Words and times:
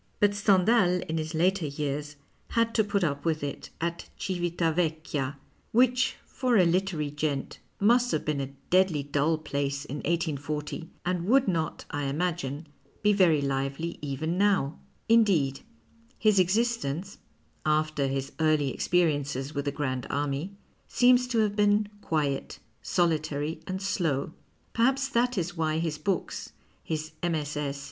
But 0.19 0.33
Stendhal 0.33 1.01
in 1.07 1.19
his 1.19 1.35
later 1.35 1.67
years 1.67 2.15
had 2.47 2.73
to 2.73 2.83
put 2.83 3.03
up 3.03 3.23
with 3.23 3.43
it 3.43 3.69
'J 3.79 3.89
49 3.89 3.91
PASTICHE 3.91 4.01
AND 4.01 4.17
PREJUDICE 4.17 4.53
at 4.57 4.65
Civita 4.65 4.73
Vecchia— 4.73 5.37
which, 5.79 6.15
for 6.25 6.57
a" 6.57 6.65
littery 6.65 7.11
gent" 7.15 7.59
must 7.79 8.11
have 8.11 8.25
been 8.25 8.41
a 8.41 8.55
deadly 8.71 9.03
dull 9.03 9.37
place 9.37 9.85
in 9.85 10.01
18 10.03 10.37
10, 10.37 10.89
and 11.05 11.27
would 11.27 11.47
not, 11.47 11.85
I 11.91 12.05
imagine, 12.05 12.65
be 13.03 13.13
very 13.13 13.43
lively 13.43 13.99
even 14.01 14.39
now. 14.39 14.79
Indeed, 15.07 15.59
his 16.17 16.39
existence 16.39 17.19
(after 17.63 18.07
his 18.07 18.31
early 18.39 18.73
experiences 18.73 19.53
with 19.53 19.65
the 19.65 19.71
Grand 19.71 20.07
Army) 20.09 20.55
seems 20.87 21.27
to 21.27 21.37
have 21.41 21.55
been 21.55 21.89
quiet, 22.01 22.57
solitary, 22.81 23.59
and 23.67 23.79
slow. 23.79 24.33
Perhaps 24.73 25.09
that 25.09 25.37
is 25.37 25.55
why 25.55 25.77
his 25.77 25.99
books, 25.99 26.53
his 26.83 27.11
MSS. 27.21 27.77